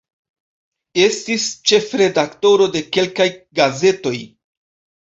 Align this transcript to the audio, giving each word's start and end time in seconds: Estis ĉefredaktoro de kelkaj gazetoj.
Estis 1.03 1.45
ĉefredaktoro 1.73 2.71
de 2.79 2.85
kelkaj 2.99 3.33
gazetoj. 3.63 4.19